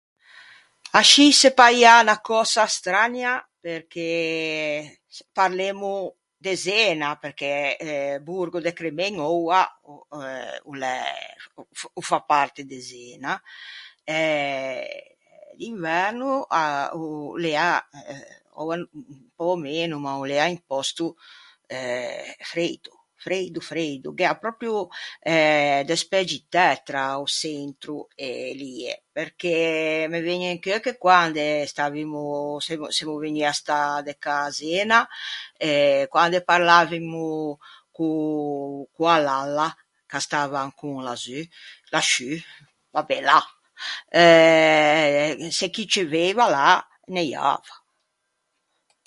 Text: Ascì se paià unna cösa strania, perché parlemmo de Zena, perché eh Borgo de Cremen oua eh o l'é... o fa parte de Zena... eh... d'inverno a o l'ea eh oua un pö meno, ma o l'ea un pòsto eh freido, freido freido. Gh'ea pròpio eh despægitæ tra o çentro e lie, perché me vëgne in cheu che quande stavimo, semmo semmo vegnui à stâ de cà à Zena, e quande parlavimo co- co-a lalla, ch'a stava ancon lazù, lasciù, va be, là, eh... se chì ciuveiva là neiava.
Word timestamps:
Ascì 0.99 1.25
se 1.39 1.49
paià 1.59 1.93
unna 2.01 2.17
cösa 2.27 2.63
strania, 2.77 3.33
perché 3.65 4.07
parlemmo 5.37 5.91
de 6.45 6.53
Zena, 6.65 7.09
perché 7.23 7.53
eh 7.87 8.15
Borgo 8.27 8.59
de 8.65 8.71
Cremen 8.79 9.15
oua 9.31 9.61
eh 10.21 10.59
o 10.69 10.73
l'é... 10.81 11.03
o 11.99 12.01
fa 12.09 12.19
parte 12.31 12.61
de 12.71 12.77
Zena... 12.91 13.33
eh... 14.03 14.87
d'inverno 15.59 16.31
a 16.61 16.63
o 16.99 17.01
l'ea 17.43 17.69
eh 18.11 18.23
oua 18.61 18.75
un 18.77 19.29
pö 19.37 19.47
meno, 19.65 19.95
ma 20.05 20.11
o 20.21 20.23
l'ea 20.29 20.45
un 20.55 20.61
pòsto 20.69 21.05
eh 21.75 22.25
freido, 22.51 22.91
freido 23.23 23.59
freido. 23.69 24.07
Gh'ea 24.17 24.35
pròpio 24.43 24.73
eh 25.33 25.81
despægitæ 25.91 26.67
tra 26.87 27.05
o 27.23 27.25
çentro 27.39 27.97
e 28.27 28.29
lie, 28.61 28.91
perché 29.15 29.55
me 30.11 30.19
vëgne 30.25 30.47
in 30.55 30.59
cheu 30.63 30.79
che 30.85 30.93
quande 31.03 31.45
stavimo, 31.71 32.21
semmo 32.65 32.85
semmo 32.97 33.15
vegnui 33.21 33.43
à 33.51 33.53
stâ 33.59 33.81
de 34.07 34.13
cà 34.23 34.35
à 34.47 34.51
Zena, 34.59 34.99
e 35.69 36.07
quande 36.13 36.39
parlavimo 36.51 37.25
co- 37.95 38.83
co-a 38.95 39.17
lalla, 39.27 39.67
ch'a 40.09 40.19
stava 40.25 40.59
ancon 40.65 40.99
lazù, 41.07 41.39
lasciù, 41.93 42.31
va 42.93 43.01
be, 43.07 43.17
là, 43.27 43.39
eh... 44.21 45.29
se 45.57 45.65
chì 45.73 45.83
ciuveiva 45.93 46.45
là 46.55 46.67
neiava. 47.13 47.73